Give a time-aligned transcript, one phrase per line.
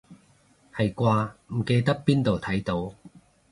[0.75, 2.95] 係啩，唔記得邊度睇到